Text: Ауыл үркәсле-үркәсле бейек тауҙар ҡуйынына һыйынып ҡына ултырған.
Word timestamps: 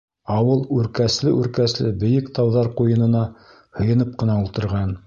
Ауыл 0.35 0.63
үркәсле-үркәсле 0.77 1.93
бейек 2.05 2.33
тауҙар 2.39 2.73
ҡуйынына 2.81 3.23
һыйынып 3.79 4.19
ҡына 4.23 4.43
ултырған. 4.45 4.99